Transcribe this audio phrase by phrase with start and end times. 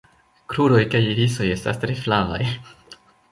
[0.53, 2.41] Kruroj kaj irisoj estas tre flavaj.